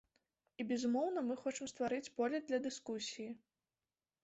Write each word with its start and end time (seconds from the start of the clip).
І, 0.61 0.65
безумоўна, 0.71 1.19
мы 1.27 1.35
хочам 1.43 1.69
стварыць 1.73 2.11
поле 2.17 2.41
для 2.49 2.59
дыскусіі. 2.67 3.29